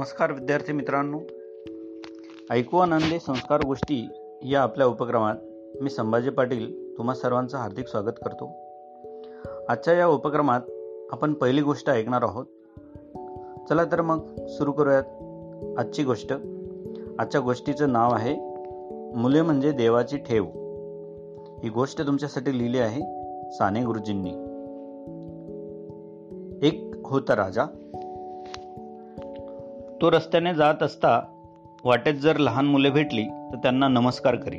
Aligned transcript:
नमस्कार 0.00 0.32
विद्यार्थी 0.32 0.72
मित्रांनो. 0.72 1.18
ऐकू 2.50 2.78
आनंदे 2.78 3.18
संस्कार 3.18 3.60
गोष्टी 3.66 4.08
या 4.42 4.62
आपल्या 4.62 4.86
उपक्रमात 4.86 5.34
मी 5.80 5.90
संभाजी 5.90 6.30
पाटील 6.30 6.96
तुम्हा 6.98 7.14
सर्वांचं 7.14 7.58
हार्दिक 7.58 7.88
स्वागत 7.88 8.12
करतो. 8.24 8.50
आजच्या 9.68 9.94
या 9.94 10.06
उपक्रमात 10.06 10.60
आपण 11.12 11.32
पहिली 11.32 11.62
गोष्ट 11.62 11.90
ऐकणार 11.90 12.22
आहोत. 12.22 12.44
चला 13.68 13.84
तर 13.84 14.00
मग 14.00 14.46
सुरू 14.46 14.72
करूयात 14.72 15.04
आजची 15.78 16.04
गोष्ट. 16.04 16.32
आजच्या 17.18 17.40
गोष्टीचं 17.40 17.92
नाव 17.92 18.14
आहे 18.14 18.36
मुले 19.16 19.42
म्हणजे 19.42 19.72
देवाची 19.72 20.16
ठेव. 20.16 20.44
ही 21.64 21.68
गोष्ट 21.68 22.06
तुमच्यासाठी 22.06 22.58
लिहिली 22.58 22.78
आहे 22.78 23.00
साने 23.50 23.84
गुरुजींनी. 23.84 24.30
एक 26.68 26.90
होता 27.04 27.36
राजा 27.36 27.64
तो 30.02 30.10
रस्त्याने 30.10 30.54
जात 30.54 30.82
असता 30.82 31.20
वाटेत 31.84 32.14
जर 32.14 32.36
लहान 32.36 32.66
मुले 32.66 32.90
भेटली 32.90 33.22
तर 33.22 33.56
त्यांना 33.56 33.88
नमस्कार 33.88 34.36
करी. 34.36 34.56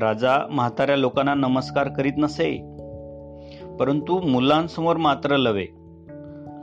राजा 0.00 0.46
म्हाताऱ्या 0.50 0.96
लोकांना 0.96 1.34
नमस्कार 1.34 1.88
करीत 1.88 2.12
नसे 2.18 2.58
परंतु 3.80 4.20
मुलांसमोर 4.20 4.96
मात्र 4.96 5.36
लवे. 5.36 5.66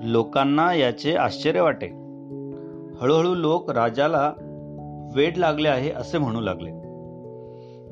लोकांना 0.02 0.74
याचे 0.74 1.16
आश्चर्य 1.16 1.62
वाटे. 1.62 1.86
हळूहळू 3.02 3.36
लोक 3.36 3.72
राजाला 3.72 4.34
वेड 5.16 5.38
लागले 5.38 5.68
आहे 5.68 5.91
असे 5.91 6.18
म्हणू 6.18 6.41
लागले. 6.41 6.72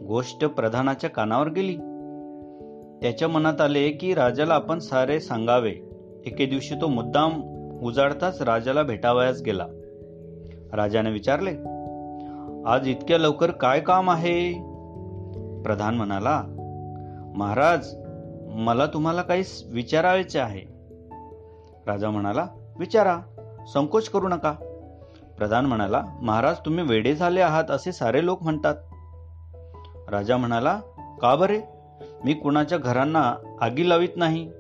गोष्ट 0.06 0.46
प्रधानाच्या 0.46 1.10
कानावर 1.10 1.50
गेली. 1.50 1.76
त्याच्या 3.02 3.28
मनात 3.28 3.62
आले 3.62 3.90
की 3.90 4.14
राजाला 4.14 4.54
आपण 4.54 4.80
सारे 4.80 5.20
सांगावे. 5.20 5.72
एके 6.26 6.46
दिवशी 6.46 6.76
तो 6.82 6.88
मुद्दाम 6.88 7.59
उजाडताच 7.84 8.42
राजाला 8.42 8.84
भेटावयास 8.84 9.42
गेला. 9.42 9.68
राजाने 10.74 11.12
विचारले 11.12 11.52
आज 12.70 12.88
इतक्या 12.88 13.18
लवकर 13.18 13.52
काय 13.52 13.80
काम 13.80 14.10
आहे? 14.10 14.54
प्रधान 15.64 15.96
म्हणाला 15.96 16.44
महाराज 17.36 17.96
मला 18.56 18.86
तुम्हाला 18.86 19.22
काही 19.22 19.44
विचारायचे 19.68 20.40
आहे. 20.40 20.62
राजा 21.88 22.10
म्हणाला 22.10 22.48
विचारा 22.80 23.20
संकोच 23.74 24.10
करू 24.10 24.28
नका. 24.28 24.52
प्रधान 25.38 25.66
म्हणाला 25.66 26.04
महाराज 26.22 26.56
तुम्ही 26.58 26.84
वेडे 26.84 27.16
झाले 27.16 27.42
आहात 27.42 27.72
असे 27.72 27.92
सारे 27.92 28.26
लोक 28.26 28.44
म्हणतात. 28.44 28.76
राजा 30.10 30.38
म्हणाला 30.38 30.80
का 31.22 31.36
बरे? 31.36 31.62
मी 32.26 32.34
कुणाच्या 32.34 32.78
घरांना 32.78 33.36
आगी 33.62 33.90
लावित 33.90 34.10
नाही 34.16 34.52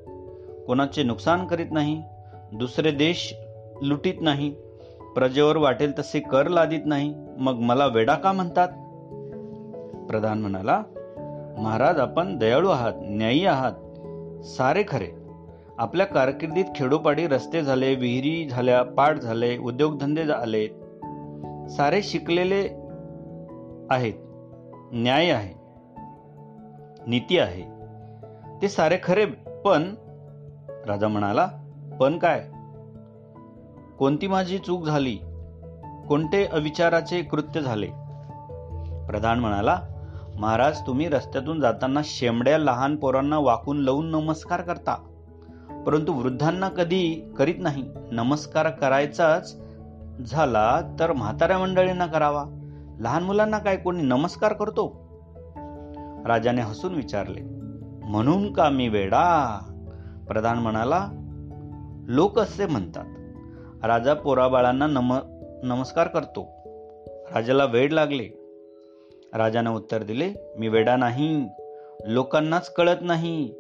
कोणाचे 0.68 1.04
नुकसान 1.04 1.48
करीत 1.48 1.66
नाही 1.72 2.04
दुसरे 2.54 2.92
देश 2.92 3.34
लुटीत 3.82 4.14
नाही 4.22 4.50
प्रजेवर 5.16 5.58
वाटेल 5.58 6.00
तसे 6.00 6.20
कर 6.20 6.48
लादित 6.48 6.80
नाही 6.86 7.14
मग 7.40 7.54
मला 7.54 7.86
वेडा 7.86 8.16
का 8.16 8.32
म्हणतात? 8.32 8.68
प्रधान 10.08 10.42
म्हणाला 10.42 10.84
महाराज 11.58 12.00
आपण 12.00 12.38
दयाळू 12.38 12.70
आहात 12.70 12.94
न्यायी 13.02 13.46
आहात 13.46 14.46
सारे 14.46 14.84
खरे. 14.88 15.08
आपल्या 15.78 16.06
कारकिर्दीत 16.06 16.66
खेडोपाडी 16.76 17.28
रस्ते 17.28 17.62
झाले 17.62 17.96
विहिरी 17.96 18.48
झाल्या 18.50 18.84
पाठ 18.84 19.20
झाले 19.20 19.58
उद्योगधंदे 19.58 20.26
झाले 20.26 20.68
सारे 21.70 22.02
शिकलेले 22.02 22.68
आहेत 23.92 24.14
न्याय 24.94 25.30
आहे 25.30 25.54
नीती 27.08 27.40
आहे. 27.40 27.64
ते 28.62 28.70
सारे 28.70 28.98
खरे 29.04 29.26
पण 29.66 29.96
राजा 30.88 31.08
म्हणाला 31.08 31.48
पण 32.00 32.18
काय? 32.18 32.40
कोणती 34.00 34.28
माझी 34.28 34.58
चूक 34.58 34.86
झाली? 34.86 35.16
कोणते 36.08 36.46
अविचाराचे 36.46 37.22
कृत्य 37.22 37.62
झाले? 37.62 37.86
प्रधान 39.08 39.40
म्हणाला 39.40 39.80
महाराज 40.40 40.82
तुम्ही 40.88 41.08
रस्त्यातून 41.10 41.60
जाताना 41.60 42.02
शेमड्या 42.04 42.58
लहान 42.58 42.96
पोरांना 42.96 43.38
वाकून 43.38 43.80
लावून 43.80 44.06
नमस्कार 44.06 44.62
करता. 44.62 44.96
परंतु 45.88 46.14
वृद्धांना 46.14 46.70
कधी 46.70 47.34
करीत 47.38 47.56
नाही. 47.58 47.84
नमस्कार 48.12 48.70
करायचाच 48.70 49.58
झाला 50.30 50.82
तर 51.00 51.14
म्हाताऱ्या 51.14 51.58
मंडळींना 51.58 52.06
करावा. 52.06 52.46
लहान 53.00 53.24
मुलांना 53.24 53.58
काय 53.58 53.78
कोणी 53.78 54.02
नमस्कार 54.02 54.54
करतो? 54.54 54.96
राजाने 56.26 56.62
हसून 56.62 56.96
विचारले 56.96 57.42
म्हणून 58.04 58.54
का 58.54 58.70
मी 58.70 58.88
वेडा? 58.88 59.60
प्रधान 60.28 60.60
म्हणाला 60.60 61.08
लोक 62.10 62.40
असे 62.40 62.66
म्हणतात 62.66 63.06
राजा 63.86 64.14
पोराबाळांना 64.14 64.88
नम 64.88 65.20
नमस्कार 65.64 66.08
करतो. 66.08 66.64
राजाला 67.34 67.66
वेड 67.66 67.94
लागले. 67.94 68.30
राजाने 69.34 69.70
उत्तर 69.70 70.04
दिले 70.04 70.34
मी 70.58 70.68
वेडा 70.68 70.96
नाही. 70.96 71.48
लोकांनाच 72.06 72.74
कळत 72.74 72.96
नाही. 73.02 73.54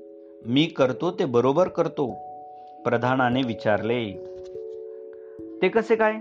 मी 0.45 0.65
करतो 0.65 1.11
ते 1.11 1.25
बरोबर 1.25 1.67
करतो. 1.67 2.11
प्रधानाने 2.85 3.41
विचारले. 3.41 4.11
ते 5.61 5.67
कसे 5.67 5.95
काय? 5.95 6.13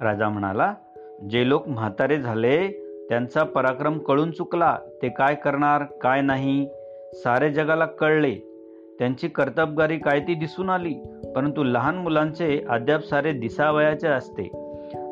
राजा 0.00 0.28
म्हणाला 0.28 0.74
जे 1.30 1.48
लोक 1.48 1.68
म्हातारे 1.68 2.18
झाले 2.18 2.68
त्यांचा 3.08 3.42
पराक्रम 3.42 3.98
कळून 3.98 4.30
चुकला. 4.30 4.78
ते 5.02 5.08
काय 5.08 5.34
करणार 5.34 5.82
काय 5.82 6.20
नाही 6.20 6.68
सारे 7.12 7.52
जगाला 7.52 7.86
कळले. 7.86 8.51
त्यांची 9.02 9.28
कर्तबगारी 9.28 9.98
काय 9.98 10.20
ती 10.20 10.34
दिसून 10.34 10.70
आली. 10.70 10.94
परंतु 11.36 11.64
लहान 11.64 11.94
मुलांचे 11.94 12.64
अद्याप 12.68 13.00
सारे 13.00 13.32
दिसावयाचे 13.32 14.08
असते. 14.08 14.50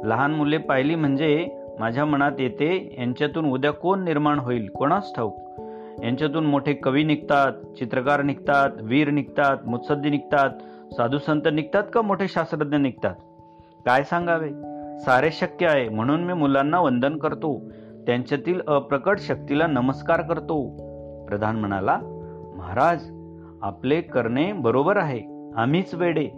लहान 0.05 0.31
मुले 0.31 0.59
पाहिली 0.59 0.95
म्हणजे 0.95 1.49
माझ्या 1.78 2.05
मनात 2.05 2.33
येते 2.39 2.95
यांच्यातून 2.99 3.51
उद्या 3.51 3.71
कोण 3.71 4.05
निर्माण 4.05 4.39
होईल? 4.39 4.69
कोणास 4.69 5.12
ठाऊक? 5.17 5.37
यांच्यातून 6.03 6.47
मोठे 6.47 6.73
कवी 6.73 7.05
निघतात 7.05 7.53
चित्रकार 7.78 8.23
निघतात 8.23 8.71
वीर 8.83 9.11
निघतात 9.11 9.56
मुत्सद्दी 9.67 10.11
निघतात 10.11 10.51
साधू 10.93 11.19
संत 11.19 11.43
निघतात 11.53 11.84
का 11.93 12.03
मोठे 12.03 12.28
शास्त्रज्ञ 12.28 12.77
निघतात? 12.77 13.15
काय 13.87 14.03
सांगावे? 14.03 14.49
सारे 15.01 15.31
शक्य 15.31 15.67
आहे 15.67 15.89
म्हणून 15.89 16.25
मी 16.25 16.33
मुलांना 16.33 16.81
वंदन 16.81 17.17
करतो. 17.17 17.62
त्यांच्यातील 18.07 18.61
अप्रकट 18.67 19.19
शक्तीला 19.19 19.67
नमस्कार 19.67 20.21
करतो. 20.21 20.69
प्रधान 21.28 21.57
म्हणाला 21.57 21.99
महाराज 22.57 23.20
आपले 23.62 24.00
करणे 24.00 24.53
बरोबर 24.53 24.97
आहे. 24.97 25.50
आम्हीच 25.56 25.94
वेडे. 25.94 26.28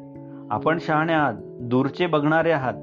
आपण 0.50 0.78
शहाणे 0.80 1.12
आहात 1.12 1.34
दूरचे 1.60 2.06
बघणारे 2.06 2.50
आहात. 2.50 2.74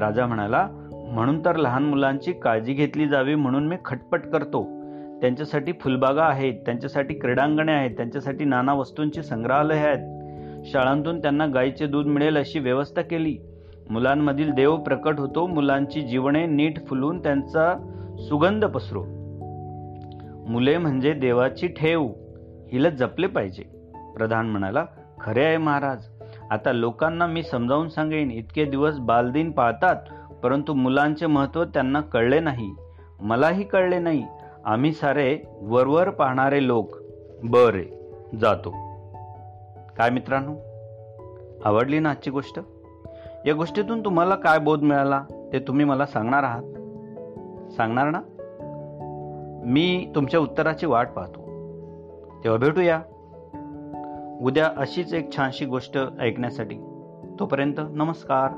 राजा 0.00 0.26
म्हणाला 0.26 0.68
म्हणून 0.92 1.44
तर 1.44 1.56
लहान 1.56 1.82
मुलांची 1.82 2.32
काळजी 2.32 2.72
घेतली 2.72 3.08
जावी 3.08 3.34
म्हणून 3.34 3.68
मी 3.68 3.76
खटपट 3.84 4.20
करतो. 4.20 4.64
त्यांच्यासाठी 5.20 5.72
फुलबागा 5.72 6.24
आहेत 6.24 6.52
त्यांच्यासाठी 6.52 7.14
क्रीडांगणे 7.14 7.72
आहेत 7.72 7.90
त्यांच्यासाठी 7.90 8.44
नाना 8.44 8.74
वस्तूंची 8.74 9.22
संग्रहालय 9.22 9.78
आहेत. 9.78 10.22
शाळांतून 10.64 11.22
त्यांना 11.22 11.46
गायीचे 11.46 11.86
दूध 11.86 12.06
मिळेल 12.06 12.36
अशी 12.36 12.58
व्यवस्था 12.58 13.02
केली. 13.02 13.36
मुलांमधील 13.90 14.50
देव 14.50 14.76
प्रकट 14.76 15.18
होतो 15.18 15.46
मुलांची 15.46 16.00
जीवने 16.00 16.46
नीट 16.46 16.86
फुलून 16.86 17.22
त्यांचा 17.22 17.74
सुगंध 18.18 18.64
पसरो. 18.64 19.04
मुले 20.48 20.78
म्हणजे 20.78 21.12
देवाची 21.12 21.66
ठेव. 21.66 22.08
हिला 22.72 22.88
जपले 22.88 23.26
पाहिजे. 23.26 23.77
प्रधान 24.18 24.48
म्हणाला 24.48 24.84
खरे 25.20 25.44
आहे 25.44 25.56
महाराज. 25.56 26.06
आता 26.50 26.72
लोकांना 26.72 27.26
मी 27.26 27.42
समजावून 27.42 27.88
सांगेन 27.88 28.30
इतके 28.30 28.64
दिवस 28.64 28.98
बालदिन 28.98 29.50
पाळतात 29.50 29.96
परंतु 30.42 30.74
मुलांचे 30.74 31.26
महत्त्व 31.26 31.64
त्यांना 31.64 32.00
कळले 32.00 32.40
नाही. 32.40 32.74
मलाही 33.20 33.64
कळले 33.64 33.98
नाही. 33.98 34.24
आम्ही 34.64 34.92
सारे 34.92 35.38
वरवर 35.60 36.10
पाहणारे 36.10 36.66
लोक. 36.66 36.90
बरे 37.44 38.14
जातो. 38.40 38.70
काय 39.96 40.10
मित्रांनो? 40.10 40.52
आवडली 41.64 41.98
ना 41.98 42.10
आजची 42.10 42.30
गोष्ट? 42.30 42.60
या 43.46 43.54
गोष्टीतून 43.54 44.04
तुम्हाला 44.04 44.34
काय 44.34 44.58
बोध 44.58 44.82
मिळाला 44.82 45.24
ते 45.52 45.58
तुम्ही 45.58 45.84
मला 45.84 46.06
सांगणार 46.06 46.42
आहात? 46.42 46.62
सांगणार 47.72 48.10
ना? 48.10 48.20
मी 49.64 50.12
तुमच्या 50.14 50.40
उत्तराची 50.40 50.86
वाट 50.86 51.08
पाहतो. 51.08 51.40
तेव्हा 52.44 52.58
भेटूया. 52.58 53.00
उद्या 54.42 54.70
अशीच 54.76 55.14
एक 55.14 55.32
छानशी 55.36 55.64
गोष्ट 55.64 55.98
ऐकण्यासाठी 56.20 56.74
तोपर्यंत 57.40 57.74
नमस्कार. 57.78 58.50